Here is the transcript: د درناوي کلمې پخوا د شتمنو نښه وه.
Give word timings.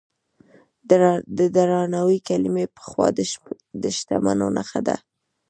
د 1.37 1.39
درناوي 1.55 2.19
کلمې 2.29 2.65
پخوا 2.75 3.07
د 3.83 3.85
شتمنو 3.97 4.47
نښه 4.57 4.79
وه. 4.85 4.95